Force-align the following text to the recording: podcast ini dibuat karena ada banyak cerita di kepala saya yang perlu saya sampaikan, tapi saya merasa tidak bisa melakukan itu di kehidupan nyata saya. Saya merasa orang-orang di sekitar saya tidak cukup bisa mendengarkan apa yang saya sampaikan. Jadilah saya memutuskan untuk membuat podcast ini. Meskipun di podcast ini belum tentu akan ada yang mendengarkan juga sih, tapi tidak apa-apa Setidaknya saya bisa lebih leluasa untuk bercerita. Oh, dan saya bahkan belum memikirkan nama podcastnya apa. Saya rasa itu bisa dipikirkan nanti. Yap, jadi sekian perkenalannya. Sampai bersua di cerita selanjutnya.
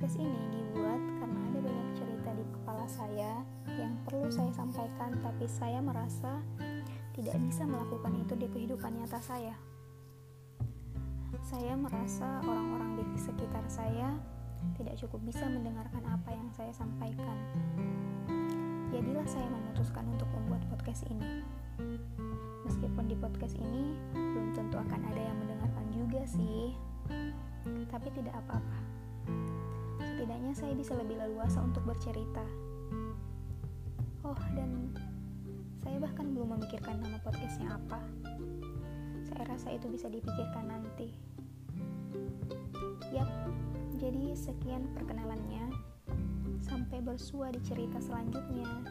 podcast 0.00 0.24
ini 0.24 0.48
dibuat 0.48 0.96
karena 1.20 1.40
ada 1.44 1.60
banyak 1.60 1.88
cerita 1.92 2.30
di 2.32 2.44
kepala 2.56 2.88
saya 2.88 3.44
yang 3.68 3.92
perlu 4.08 4.32
saya 4.32 4.48
sampaikan, 4.56 5.12
tapi 5.20 5.44
saya 5.44 5.76
merasa 5.84 6.40
tidak 7.12 7.36
bisa 7.44 7.68
melakukan 7.68 8.16
itu 8.16 8.32
di 8.32 8.48
kehidupan 8.48 8.96
nyata 8.96 9.20
saya. 9.20 9.52
Saya 11.44 11.76
merasa 11.76 12.40
orang-orang 12.48 12.96
di 12.96 13.04
sekitar 13.20 13.60
saya 13.68 14.16
tidak 14.80 14.96
cukup 15.04 15.20
bisa 15.20 15.44
mendengarkan 15.44 16.00
apa 16.08 16.32
yang 16.32 16.48
saya 16.56 16.72
sampaikan. 16.72 17.36
Jadilah 18.96 19.28
saya 19.28 19.52
memutuskan 19.52 20.08
untuk 20.16 20.32
membuat 20.32 20.64
podcast 20.72 21.04
ini. 21.12 21.44
Meskipun 22.64 23.04
di 23.04 23.20
podcast 23.20 23.52
ini 23.52 24.00
belum 24.16 24.56
tentu 24.56 24.80
akan 24.80 25.00
ada 25.12 25.20
yang 25.20 25.36
mendengarkan 25.44 25.86
juga 25.92 26.24
sih, 26.24 26.72
tapi 27.92 28.08
tidak 28.16 28.40
apa-apa 28.40 28.89
Setidaknya 30.50 30.66
saya 30.66 30.82
bisa 30.82 30.94
lebih 30.98 31.14
leluasa 31.14 31.62
untuk 31.62 31.86
bercerita. 31.86 32.42
Oh, 34.26 34.34
dan 34.58 34.90
saya 35.78 36.02
bahkan 36.02 36.34
belum 36.34 36.58
memikirkan 36.58 36.98
nama 36.98 37.22
podcastnya 37.22 37.78
apa. 37.78 38.02
Saya 39.30 39.46
rasa 39.46 39.70
itu 39.70 39.86
bisa 39.86 40.10
dipikirkan 40.10 40.66
nanti. 40.66 41.14
Yap, 43.14 43.30
jadi 44.02 44.34
sekian 44.34 44.90
perkenalannya. 44.98 45.70
Sampai 46.66 46.98
bersua 46.98 47.54
di 47.54 47.62
cerita 47.62 48.02
selanjutnya. 48.02 48.90